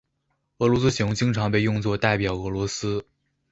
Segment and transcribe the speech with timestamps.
[0.57, 3.05] 俄罗斯熊经常被用作代表俄罗斯。